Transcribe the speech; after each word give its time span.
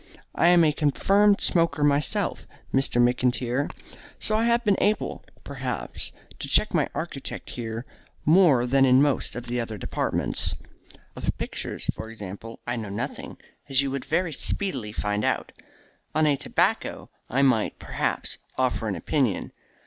I 0.33 0.47
am 0.47 0.63
a 0.63 0.71
confirmed 0.73 1.39
smoker 1.41 1.83
myself, 1.83 2.47
Mr. 2.73 2.99
McIntyre, 2.99 3.69
so 4.17 4.35
I 4.35 4.45
have 4.45 4.65
been 4.65 4.81
able, 4.81 5.23
perhaps, 5.43 6.11
to 6.39 6.47
check 6.47 6.73
my 6.73 6.89
architect 6.95 7.51
here 7.51 7.85
more 8.25 8.65
than 8.65 8.83
in 8.83 8.99
most 9.03 9.35
of 9.35 9.45
the 9.45 9.59
other 9.61 9.77
departments. 9.77 10.55
Of 11.15 11.31
pictures, 11.37 11.87
for 11.93 12.09
example, 12.09 12.61
I 12.65 12.77
know 12.77 12.89
nothing, 12.89 13.37
as 13.69 13.83
you 13.83 13.91
would 13.91 14.05
very 14.05 14.33
speedily 14.33 14.91
find 14.91 15.23
out. 15.23 15.51
On 16.15 16.25
a 16.25 16.35
tobacco, 16.35 17.11
I 17.29 17.43
might, 17.43 17.77
perhaps, 17.77 18.39
offer 18.57 18.87
an 18.87 18.95
opinion. 18.95 19.51